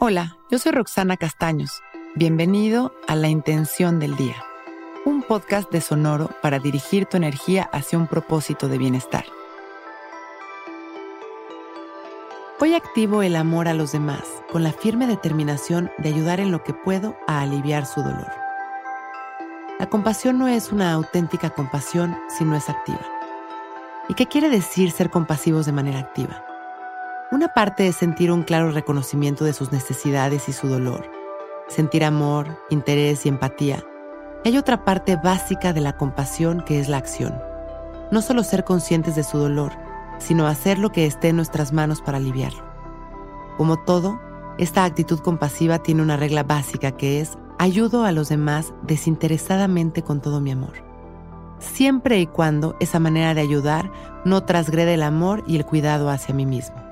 Hola, 0.00 0.36
yo 0.48 0.60
soy 0.60 0.70
Roxana 0.70 1.16
Castaños. 1.16 1.82
Bienvenido 2.14 2.94
a 3.08 3.16
La 3.16 3.26
Intención 3.26 3.98
del 3.98 4.14
Día, 4.14 4.36
un 5.04 5.24
podcast 5.24 5.72
de 5.72 5.80
Sonoro 5.80 6.30
para 6.40 6.60
dirigir 6.60 7.06
tu 7.06 7.16
energía 7.16 7.68
hacia 7.72 7.98
un 7.98 8.06
propósito 8.06 8.68
de 8.68 8.78
bienestar. 8.78 9.24
Hoy 12.60 12.74
activo 12.74 13.24
el 13.24 13.34
amor 13.34 13.66
a 13.66 13.74
los 13.74 13.90
demás 13.90 14.22
con 14.52 14.62
la 14.62 14.70
firme 14.70 15.08
determinación 15.08 15.90
de 15.98 16.10
ayudar 16.10 16.38
en 16.38 16.52
lo 16.52 16.62
que 16.62 16.74
puedo 16.74 17.16
a 17.26 17.40
aliviar 17.40 17.84
su 17.84 18.00
dolor. 18.00 18.30
La 19.80 19.90
compasión 19.90 20.38
no 20.38 20.46
es 20.46 20.70
una 20.70 20.92
auténtica 20.92 21.50
compasión 21.50 22.16
si 22.28 22.44
no 22.44 22.54
es 22.54 22.68
activa. 22.68 23.04
¿Y 24.08 24.14
qué 24.14 24.26
quiere 24.26 24.48
decir 24.48 24.92
ser 24.92 25.10
compasivos 25.10 25.66
de 25.66 25.72
manera 25.72 25.98
activa? 25.98 26.47
Una 27.30 27.48
parte 27.48 27.86
es 27.86 27.96
sentir 27.96 28.32
un 28.32 28.42
claro 28.42 28.70
reconocimiento 28.70 29.44
de 29.44 29.52
sus 29.52 29.70
necesidades 29.70 30.48
y 30.48 30.54
su 30.54 30.66
dolor, 30.66 31.10
sentir 31.68 32.02
amor, 32.02 32.58
interés 32.70 33.26
y 33.26 33.28
empatía. 33.28 33.84
hay 34.46 34.56
otra 34.56 34.82
parte 34.86 35.16
básica 35.22 35.74
de 35.74 35.82
la 35.82 35.98
compasión 35.98 36.62
que 36.62 36.80
es 36.80 36.88
la 36.88 36.96
acción. 36.96 37.38
No 38.10 38.22
solo 38.22 38.42
ser 38.42 38.64
conscientes 38.64 39.14
de 39.14 39.24
su 39.24 39.36
dolor, 39.36 39.72
sino 40.16 40.46
hacer 40.46 40.78
lo 40.78 40.90
que 40.90 41.04
esté 41.04 41.28
en 41.28 41.36
nuestras 41.36 41.70
manos 41.70 42.00
para 42.00 42.16
aliviarlo. 42.16 42.64
Como 43.58 43.76
todo, 43.76 44.18
esta 44.56 44.86
actitud 44.86 45.18
compasiva 45.18 45.80
tiene 45.80 46.00
una 46.00 46.16
regla 46.16 46.44
básica 46.44 46.92
que 46.92 47.20
es 47.20 47.36
ayudo 47.58 48.04
a 48.04 48.12
los 48.12 48.30
demás 48.30 48.72
desinteresadamente 48.84 50.00
con 50.00 50.22
todo 50.22 50.40
mi 50.40 50.52
amor. 50.52 50.82
Siempre 51.58 52.20
y 52.20 52.26
cuando 52.26 52.74
esa 52.80 52.98
manera 53.00 53.34
de 53.34 53.42
ayudar 53.42 53.92
no 54.24 54.44
transgrede 54.44 54.94
el 54.94 55.02
amor 55.02 55.44
y 55.46 55.56
el 55.56 55.66
cuidado 55.66 56.08
hacia 56.08 56.34
mí 56.34 56.46
mismo. 56.46 56.87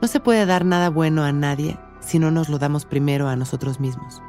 No 0.00 0.06
se 0.06 0.20
puede 0.20 0.46
dar 0.46 0.64
nada 0.64 0.90
bueno 0.90 1.24
a 1.24 1.32
nadie 1.32 1.76
si 1.98 2.20
no 2.20 2.30
nos 2.30 2.48
lo 2.48 2.58
damos 2.58 2.84
primero 2.84 3.28
a 3.28 3.34
nosotros 3.34 3.80
mismos. 3.80 4.22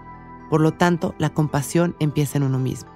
Por 0.49 0.61
lo 0.61 0.71
tanto, 0.71 1.13
la 1.19 1.29
compasión 1.29 1.95
empieza 1.99 2.39
en 2.39 2.43
uno 2.43 2.57
mismo. 2.57 2.89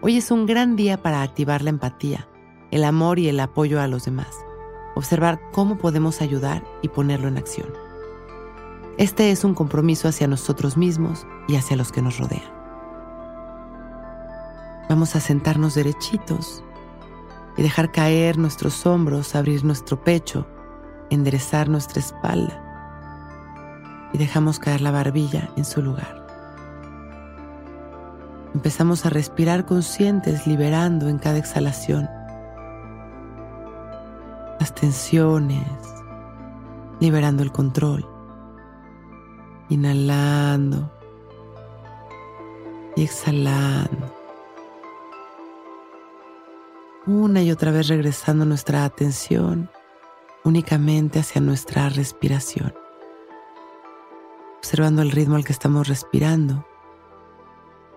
Hoy 0.00 0.16
es 0.16 0.30
un 0.30 0.46
gran 0.46 0.76
día 0.76 1.02
para 1.02 1.20
activar 1.22 1.62
la 1.62 1.70
empatía, 1.70 2.28
el 2.70 2.84
amor 2.84 3.18
y 3.18 3.28
el 3.28 3.40
apoyo 3.40 3.80
a 3.80 3.88
los 3.88 4.04
demás. 4.04 4.28
Observar 4.94 5.40
cómo 5.52 5.78
podemos 5.78 6.22
ayudar 6.22 6.64
y 6.80 6.88
ponerlo 6.88 7.26
en 7.26 7.38
acción. 7.38 7.68
Este 8.96 9.32
es 9.32 9.42
un 9.42 9.54
compromiso 9.54 10.06
hacia 10.06 10.28
nosotros 10.28 10.76
mismos 10.76 11.26
y 11.48 11.56
hacia 11.56 11.76
los 11.76 11.90
que 11.90 12.02
nos 12.02 12.18
rodean. 12.18 12.52
Vamos 14.88 15.16
a 15.16 15.20
sentarnos 15.20 15.74
derechitos 15.74 16.62
y 17.56 17.62
dejar 17.62 17.90
caer 17.90 18.38
nuestros 18.38 18.86
hombros, 18.86 19.34
abrir 19.34 19.64
nuestro 19.64 20.04
pecho 20.04 20.46
enderezar 21.10 21.68
nuestra 21.68 22.00
espalda 22.00 22.60
y 24.12 24.18
dejamos 24.18 24.58
caer 24.58 24.80
la 24.80 24.90
barbilla 24.90 25.50
en 25.56 25.64
su 25.64 25.82
lugar. 25.82 26.20
Empezamos 28.54 29.06
a 29.06 29.10
respirar 29.10 29.64
conscientes, 29.64 30.46
liberando 30.46 31.08
en 31.08 31.18
cada 31.18 31.38
exhalación 31.38 32.08
las 34.58 34.74
tensiones, 34.74 35.66
liberando 36.98 37.42
el 37.42 37.52
control, 37.52 38.06
inhalando 39.68 40.92
y 42.96 43.04
exhalando. 43.04 44.14
Una 47.06 47.42
y 47.42 47.50
otra 47.50 47.70
vez 47.70 47.88
regresando 47.88 48.44
nuestra 48.44 48.84
atención 48.84 49.70
únicamente 50.44 51.18
hacia 51.18 51.40
nuestra 51.40 51.88
respiración, 51.88 52.74
observando 54.58 55.02
el 55.02 55.10
ritmo 55.10 55.36
al 55.36 55.44
que 55.44 55.52
estamos 55.52 55.88
respirando 55.88 56.66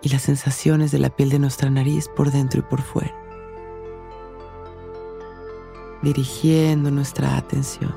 y 0.01 0.09
las 0.09 0.23
sensaciones 0.23 0.91
de 0.91 0.99
la 0.99 1.09
piel 1.09 1.29
de 1.29 1.39
nuestra 1.39 1.69
nariz 1.69 2.09
por 2.09 2.31
dentro 2.31 2.59
y 2.59 2.63
por 2.63 2.81
fuera, 2.81 3.15
dirigiendo 6.01 6.91
nuestra 6.91 7.37
atención. 7.37 7.95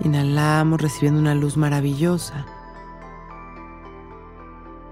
Inhalamos 0.00 0.80
recibiendo 0.80 1.20
una 1.20 1.34
luz 1.34 1.56
maravillosa 1.56 2.46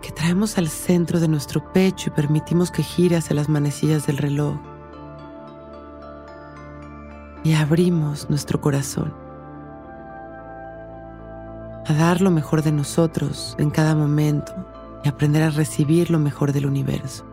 que 0.03 0.11
traemos 0.11 0.59
al 0.59 0.69
centro 0.69 1.21
de 1.21 1.29
nuestro 1.29 1.73
pecho 1.73 2.11
y 2.11 2.13
permitimos 2.13 2.71
que 2.71 2.83
gire 2.83 3.17
hacia 3.17 3.37
las 3.37 3.49
manecillas 3.49 4.07
del 4.07 4.19
reloj 4.19 4.57
y 7.47 7.55
abrimos 7.55 8.29
nuestro 8.29 8.61
corazón 8.61 9.15
a 11.87 11.95
dar 11.95 12.21
lo 12.21 12.33
mejor 12.33 12.65
de 12.65 12.73
nosotros 12.73 13.55
en 13.61 13.71
cada 13.71 13.95
momento 13.95 14.53
y 15.05 15.09
aprender 15.09 15.45
a 15.45 15.51
recibir 15.51 16.11
lo 16.11 16.19
mejor 16.19 16.53
del 16.53 16.67
universo. 16.67 17.25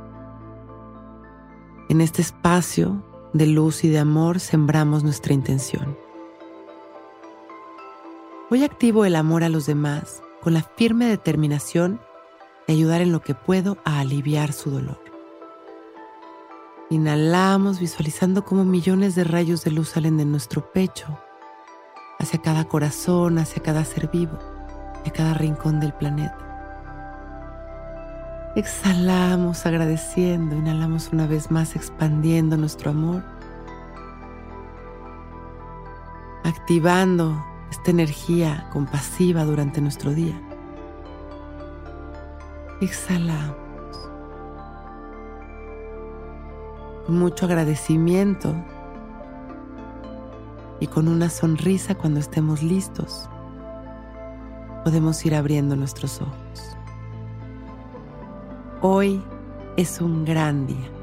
En 1.90 2.00
este 2.00 2.22
espacio 2.22 3.03
de 3.34 3.47
luz 3.47 3.84
y 3.84 3.90
de 3.90 3.97
amor 3.97 4.40
sembramos 4.40 5.03
nuestra 5.03 5.34
intención. 5.34 5.97
Hoy 8.52 8.63
activo 8.63 9.06
el 9.06 9.16
amor 9.16 9.44
a 9.44 9.50
los 9.50 9.66
demás 9.66 10.22
con 10.44 10.53
la 10.53 10.62
firme 10.62 11.07
determinación 11.07 12.00
de 12.68 12.73
ayudar 12.73 13.02
en 13.02 13.12
lo 13.12 13.22
que 13.22 13.34
puedo 13.34 13.79
a 13.84 14.02
aliviar 14.02 14.53
su 14.53 14.69
dolor. 14.69 15.12
Inhalamos 16.94 17.80
visualizando 17.80 18.46
cómo 18.46 18.64
millones 18.66 19.16
de 19.16 19.24
rayos 19.24 19.64
de 19.64 19.72
luz 19.72 19.90
salen 19.90 20.16
de 20.16 20.26
nuestro 20.26 20.72
pecho, 20.72 21.08
hacia 22.20 22.40
cada 22.40 22.66
corazón, 22.66 23.40
hacia 23.40 23.64
cada 23.64 23.84
ser 23.84 24.12
vivo, 24.12 24.38
de 25.03 25.09
cada 25.09 25.34
rincón 25.34 25.80
del 25.80 25.92
planeta. 25.94 26.38
Exhalamos 28.56 29.66
agradeciendo, 29.66 30.56
inhalamos 30.56 31.09
una 31.12 31.26
vez 31.26 31.50
más 31.50 31.76
expandiendo 31.76 32.58
nuestro 32.58 32.92
amor, 32.92 33.24
activando 36.44 37.44
esta 37.72 37.90
energía 37.90 38.70
compasiva 38.72 39.46
durante 39.46 39.82
nuestro 39.82 40.14
día. 40.14 40.40
Exhalamos. 42.82 43.62
Con 47.06 47.18
mucho 47.19 47.46
agradecimiento 47.46 48.56
y 50.80 50.88
con 50.88 51.08
una 51.08 51.30
sonrisa 51.30 51.96
cuando 51.96 52.19
estemos 52.19 52.64
listos, 52.64 53.30
podemos 54.84 55.25
ir 55.25 55.36
abriendo 55.36 55.75
nuestros 55.75 56.22
ojos. 56.22 56.78
Hoy 58.81 59.22
es 59.78 60.02
un 60.02 60.25
gran 60.25 60.68
día. 60.68 61.03